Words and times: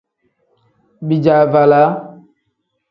Bijaavalaa. 1.07 1.89